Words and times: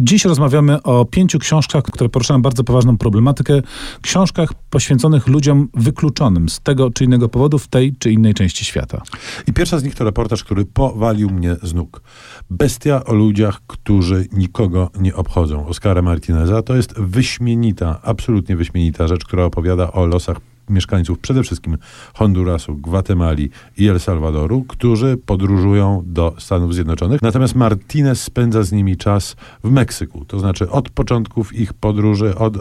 Dziś 0.00 0.24
rozmawiamy 0.24 0.82
o 0.82 1.04
pięciu 1.04 1.38
książkach, 1.38 1.82
które 1.82 2.08
poruszają 2.10 2.42
bardzo 2.42 2.64
poważną 2.64 2.98
problematykę. 2.98 3.62
Książkach 4.02 4.54
poświęconych 4.70 5.26
ludziom 5.26 5.68
wykluczonym 5.74 6.48
z 6.48 6.60
tego 6.60 6.90
czy 6.90 7.04
innego 7.04 7.28
powodu 7.28 7.58
w 7.58 7.68
tej 7.68 7.96
czy 7.98 8.12
innej 8.12 8.34
części 8.34 8.64
świata. 8.64 9.02
I 9.46 9.52
pierwsza 9.52 9.78
z 9.78 9.84
nich 9.84 9.94
to 9.94 10.04
reportaż, 10.04 10.44
który 10.44 10.64
powalił 10.64 11.30
mnie 11.30 11.56
z 11.62 11.74
nóg. 11.74 12.02
Bestia 12.50 13.04
o 13.04 13.14
ludziach, 13.14 13.60
którzy 13.66 14.26
nikogo 14.32 14.90
nie 15.00 15.14
obchodzą. 15.14 15.66
Oscara 15.66 16.02
Martineza 16.02 16.62
to 16.62 16.76
jest 16.76 17.00
wyśmienita, 17.00 18.00
absolutnie 18.02 18.56
wyśmienita 18.56 19.08
rzecz, 19.08 19.24
która 19.24 19.44
opowiada 19.44 19.92
o 19.92 20.06
losach 20.06 20.40
mieszkańców 20.70 21.18
przede 21.18 21.42
wszystkim 21.42 21.78
Hondurasu, 22.14 22.76
Gwatemali 22.76 23.50
i 23.76 23.88
El 23.88 24.00
Salwadoru, 24.00 24.64
którzy 24.64 25.16
podróżują 25.26 26.02
do 26.06 26.34
Stanów 26.38 26.74
Zjednoczonych. 26.74 27.22
Natomiast 27.22 27.54
Martinez 27.54 28.22
spędza 28.22 28.62
z 28.62 28.72
nimi 28.72 28.96
czas 28.96 29.36
w 29.64 29.70
Meksyku, 29.70 30.24
to 30.24 30.38
znaczy 30.38 30.70
od 30.70 30.90
początków 30.90 31.54
ich 31.54 31.74
podróży, 31.74 32.34
od 32.34 32.56
e, 32.56 32.60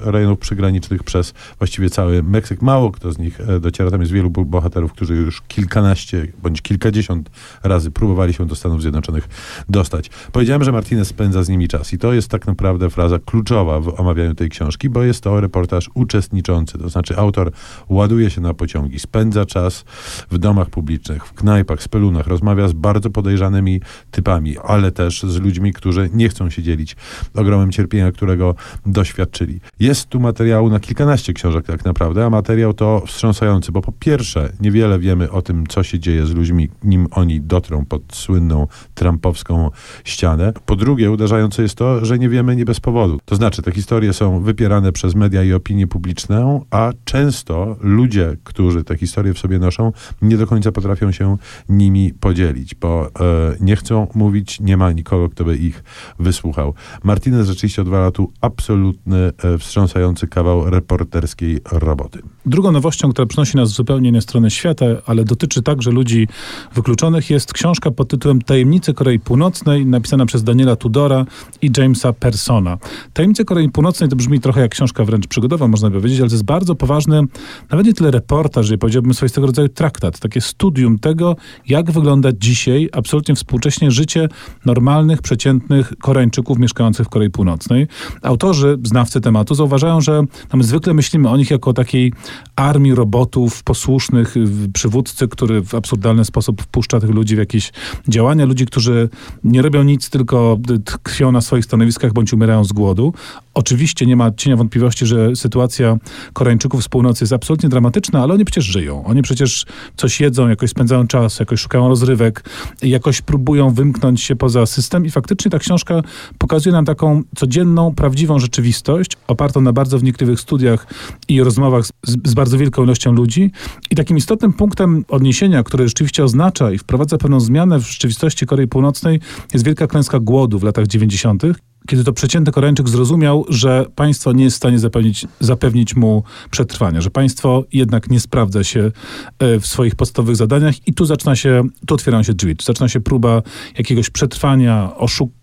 rejonów 0.00 0.38
przygranicznych 0.38 1.02
przez 1.02 1.34
właściwie 1.58 1.90
cały 1.90 2.22
Meksyk. 2.22 2.62
Mało 2.62 2.90
kto 2.90 3.12
z 3.12 3.18
nich 3.18 3.40
e, 3.40 3.60
dociera, 3.60 3.90
tam 3.90 4.00
jest 4.00 4.12
wielu 4.12 4.30
bohaterów, 4.30 4.92
którzy 4.92 5.14
już 5.14 5.42
kilkanaście 5.42 6.26
bądź 6.42 6.62
kilkadziesiąt 6.62 7.30
razy 7.62 7.90
próbowali 7.90 8.34
się 8.34 8.46
do 8.46 8.54
Stanów 8.54 8.82
Zjednoczonych 8.82 9.28
dostać. 9.68 10.10
Powiedziałem, 10.32 10.64
że 10.64 10.72
Martinez 10.72 11.08
spędza 11.08 11.42
z 11.42 11.48
nimi 11.48 11.68
czas 11.68 11.92
i 11.92 11.98
to 11.98 12.12
jest 12.12 12.28
tak 12.28 12.46
naprawdę 12.46 12.90
fraza 12.90 13.18
kluczowa 13.18 13.80
w 13.80 14.00
omawianiu 14.00 14.34
tej 14.34 14.48
książki, 14.48 14.90
bo 14.90 15.02
jest 15.02 15.20
to 15.20 15.40
reportaż 15.40 15.90
uczestniczący, 15.94 16.78
to 16.78 16.88
znaczy 16.88 17.16
autor 17.16 17.45
ładuje 17.88 18.30
się 18.30 18.40
na 18.40 18.54
pociągi, 18.54 18.98
spędza 18.98 19.46
czas 19.46 19.84
w 20.30 20.38
domach 20.38 20.70
publicznych, 20.70 21.26
w 21.26 21.32
knajpach, 21.32 21.82
spelunach, 21.82 22.26
rozmawia 22.26 22.68
z 22.68 22.72
bardzo 22.72 23.10
podejrzanymi 23.10 23.80
typami, 24.10 24.58
ale 24.58 24.92
też 24.92 25.22
z 25.22 25.40
ludźmi, 25.40 25.72
którzy 25.72 26.10
nie 26.12 26.28
chcą 26.28 26.50
się 26.50 26.62
dzielić 26.62 26.96
ogromem 27.34 27.72
cierpienia, 27.72 28.12
którego 28.12 28.54
doświadczyli. 28.86 29.60
Jest 29.80 30.08
tu 30.08 30.20
materiału 30.20 30.70
na 30.70 30.80
kilkanaście 30.80 31.32
książek 31.32 31.66
tak 31.66 31.84
naprawdę, 31.84 32.26
a 32.26 32.30
materiał 32.30 32.74
to 32.74 33.02
wstrząsający, 33.06 33.72
bo 33.72 33.82
po 33.82 33.92
pierwsze 33.92 34.52
niewiele 34.60 34.98
wiemy 34.98 35.30
o 35.30 35.42
tym, 35.42 35.66
co 35.66 35.82
się 35.82 35.98
dzieje 35.98 36.26
z 36.26 36.34
ludźmi, 36.34 36.68
nim 36.84 37.06
oni 37.10 37.40
dotrą 37.40 37.84
pod 37.84 38.02
słynną 38.12 38.66
trumpowską 38.94 39.70
ścianę. 40.04 40.52
Po 40.66 40.76
drugie 40.76 41.10
uderzające 41.10 41.62
jest 41.62 41.74
to, 41.74 42.04
że 42.04 42.18
nie 42.18 42.28
wiemy 42.28 42.56
nie 42.56 42.64
bez 42.64 42.80
powodu. 42.80 43.18
To 43.24 43.36
znaczy 43.36 43.62
te 43.62 43.72
historie 43.72 44.12
są 44.12 44.40
wypierane 44.40 44.92
przez 44.92 45.14
media 45.14 45.42
i 45.42 45.52
opinię 45.52 45.86
publiczną, 45.86 46.64
a 46.70 46.92
często 47.04 47.35
często 47.36 47.76
ludzie, 47.80 48.36
którzy 48.44 48.84
te 48.84 48.96
historie 48.96 49.34
w 49.34 49.38
sobie 49.38 49.58
noszą, 49.58 49.92
nie 50.22 50.36
do 50.36 50.46
końca 50.46 50.72
potrafią 50.72 51.12
się 51.12 51.36
nimi 51.68 52.12
podzielić, 52.20 52.74
bo 52.74 53.06
e, 53.06 53.56
nie 53.60 53.76
chcą 53.76 54.06
mówić, 54.14 54.60
nie 54.60 54.76
ma 54.76 54.92
nikogo, 54.92 55.28
kto 55.28 55.44
by 55.44 55.56
ich 55.56 55.84
wysłuchał. 56.18 56.74
Martinez 57.04 57.46
rzeczywiście 57.46 57.82
odwala 57.82 58.10
tu 58.10 58.32
absolutny, 58.40 59.16
e, 59.18 59.58
wstrząsający 59.58 60.26
kawał 60.26 60.70
reporterskiej 60.70 61.58
roboty. 61.72 62.22
Drugą 62.46 62.72
nowością, 62.72 63.10
która 63.10 63.26
przynosi 63.26 63.56
nas 63.56 63.68
zupełnie 63.68 64.08
inne 64.08 64.20
strony 64.20 64.50
świata, 64.50 64.86
ale 65.06 65.24
dotyczy 65.24 65.62
także 65.62 65.90
ludzi 65.90 66.28
wykluczonych, 66.74 67.30
jest 67.30 67.52
książka 67.52 67.90
pod 67.90 68.08
tytułem 68.08 68.42
Tajemnice 68.42 68.94
Korei 68.94 69.18
Północnej, 69.18 69.86
napisana 69.86 70.26
przez 70.26 70.44
Daniela 70.44 70.76
Tudora 70.76 71.26
i 71.62 71.70
Jamesa 71.78 72.12
Persona. 72.12 72.78
Tajemnice 73.12 73.44
Korei 73.44 73.68
Północnej 73.68 74.10
to 74.10 74.16
brzmi 74.16 74.40
trochę 74.40 74.60
jak 74.60 74.70
książka 74.70 75.04
wręcz 75.04 75.26
przygodowa, 75.26 75.68
można 75.68 75.90
by 75.90 75.96
powiedzieć, 75.96 76.20
ale 76.20 76.28
to 76.28 76.34
jest 76.34 76.44
bardzo 76.44 76.74
poważny 76.74 77.25
nawet 77.70 77.86
nie 77.86 77.94
tyle 77.94 78.10
reportaż, 78.10 78.66
że 78.66 78.78
powiedziałbym 78.78 79.14
swoistego 79.14 79.46
rodzaju 79.46 79.68
traktat, 79.68 80.18
takie 80.18 80.40
studium 80.40 80.98
tego, 80.98 81.36
jak 81.68 81.90
wygląda 81.90 82.28
dzisiaj 82.32 82.88
absolutnie 82.92 83.34
współcześnie 83.34 83.90
życie 83.90 84.28
normalnych, 84.64 85.22
przeciętnych 85.22 85.92
Koreańczyków 85.98 86.58
mieszkających 86.58 87.06
w 87.06 87.10
Korei 87.10 87.30
Północnej. 87.30 87.86
Autorzy, 88.22 88.78
znawcy 88.82 89.20
tematu 89.20 89.54
zauważają, 89.54 90.00
że 90.00 90.22
my 90.54 90.64
zwykle 90.64 90.94
myślimy 90.94 91.28
o 91.28 91.36
nich 91.36 91.50
jako 91.50 91.70
o 91.70 91.72
takiej 91.72 92.12
armii 92.56 92.94
robotów 92.94 93.62
posłusznych 93.62 94.34
przywódcy, 94.72 95.28
który 95.28 95.62
w 95.62 95.74
absurdalny 95.74 96.24
sposób 96.24 96.62
wpuszcza 96.62 97.00
tych 97.00 97.10
ludzi 97.10 97.36
w 97.36 97.38
jakieś 97.38 97.72
działania, 98.08 98.44
ludzi, 98.44 98.66
którzy 98.66 99.08
nie 99.44 99.62
robią 99.62 99.82
nic, 99.82 100.10
tylko 100.10 100.58
tkwią 100.84 101.32
na 101.32 101.40
swoich 101.40 101.64
stanowiskach 101.64 102.12
bądź 102.12 102.32
umierają 102.32 102.64
z 102.64 102.72
głodu. 102.72 103.14
Oczywiście 103.54 104.06
nie 104.06 104.16
ma 104.16 104.30
cienia 104.30 104.56
wątpliwości, 104.56 105.06
że 105.06 105.36
sytuacja 105.36 105.96
Koreańczyków 106.32 106.84
z 106.84 106.88
północy 106.88 107.15
jest 107.20 107.32
absolutnie 107.32 107.68
dramatyczna, 107.68 108.22
ale 108.22 108.34
oni 108.34 108.44
przecież 108.44 108.64
żyją. 108.64 109.04
Oni 109.04 109.22
przecież 109.22 109.66
coś 109.96 110.20
jedzą, 110.20 110.48
jakoś 110.48 110.70
spędzają 110.70 111.06
czas, 111.06 111.38
jakoś 111.38 111.60
szukają 111.60 111.88
rozrywek, 111.88 112.44
jakoś 112.82 113.22
próbują 113.22 113.70
wymknąć 113.70 114.22
się 114.22 114.36
poza 114.36 114.66
system 114.66 115.06
i 115.06 115.10
faktycznie 115.10 115.50
ta 115.50 115.58
książka 115.58 116.02
pokazuje 116.38 116.72
nam 116.72 116.84
taką 116.84 117.22
codzienną, 117.36 117.94
prawdziwą 117.94 118.38
rzeczywistość, 118.38 119.10
opartą 119.26 119.60
na 119.60 119.72
bardzo 119.72 119.98
wnikliwych 119.98 120.40
studiach 120.40 120.86
i 121.28 121.42
rozmowach 121.42 121.86
z, 121.86 121.92
z 122.24 122.34
bardzo 122.34 122.58
wielką 122.58 122.84
ilością 122.84 123.12
ludzi. 123.12 123.50
I 123.90 123.96
takim 123.96 124.16
istotnym 124.16 124.52
punktem 124.52 125.04
odniesienia, 125.08 125.62
który 125.62 125.88
rzeczywiście 125.88 126.24
oznacza 126.24 126.72
i 126.72 126.78
wprowadza 126.78 127.18
pewną 127.18 127.40
zmianę 127.40 127.78
w 127.78 127.82
rzeczywistości 127.90 128.46
Korei 128.46 128.68
Północnej, 128.68 129.20
jest 129.52 129.64
wielka 129.64 129.86
klęska 129.86 130.20
głodu 130.20 130.58
w 130.58 130.62
latach 130.62 130.86
90 130.86 131.42
kiedy 131.86 132.04
to 132.04 132.12
przeciętny 132.12 132.52
Koreańczyk 132.52 132.88
zrozumiał, 132.88 133.44
że 133.48 133.86
państwo 133.94 134.32
nie 134.32 134.44
jest 134.44 134.56
w 134.56 134.58
stanie 134.58 134.78
zapewnić, 134.78 135.26
zapewnić 135.40 135.96
mu 135.96 136.22
przetrwania, 136.50 137.00
że 137.00 137.10
państwo 137.10 137.64
jednak 137.72 138.10
nie 138.10 138.20
sprawdza 138.20 138.64
się 138.64 138.90
e, 139.38 139.60
w 139.60 139.66
swoich 139.66 139.94
podstawowych 139.94 140.36
zadaniach 140.36 140.88
i 140.88 140.94
tu 140.94 141.04
zaczyna 141.04 141.36
się, 141.36 141.62
tu 141.86 141.94
otwierają 141.94 142.22
się 142.22 142.34
drzwi, 142.34 142.56
tu 142.56 142.64
zaczyna 142.64 142.88
się 142.88 143.00
próba 143.00 143.42
jakiegoś 143.78 144.10
przetrwania, 144.10 144.90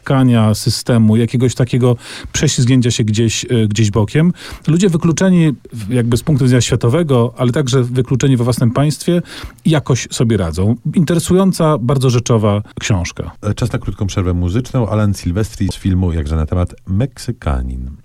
oszukania 0.04 0.54
systemu, 0.54 1.18
jakiegoś 1.18 1.56
takiego 1.56 1.96
prześlizgnięcia 2.34 2.92
się 2.92 3.04
gdzieś, 3.04 3.46
e, 3.46 3.68
gdzieś 3.68 3.92
bokiem. 3.92 4.34
Ludzie 4.68 4.90
wykluczeni 4.90 5.52
jakby 5.90 6.18
z 6.18 6.24
punktu 6.24 6.46
widzenia 6.46 6.62
światowego, 6.62 7.34
ale 7.38 7.52
także 7.52 7.84
wykluczeni 7.84 8.38
we 8.38 8.44
własnym 8.44 8.72
państwie 8.72 9.22
jakoś 9.66 10.08
sobie 10.12 10.38
radzą. 10.38 10.76
Interesująca, 10.96 11.78
bardzo 11.78 12.10
rzeczowa 12.10 12.62
książka. 12.80 13.32
Czas 13.56 13.74
na 13.74 13.80
krótką 13.80 14.08
przerwę 14.08 14.34
muzyczną. 14.34 14.90
Alan 14.90 15.14
Silvestri 15.14 15.68
z 15.72 15.76
filmu 15.76 16.14
Jakże 16.14 16.36
na 16.36 16.46
temat 16.46 16.76
Meksykanin. 16.88 18.03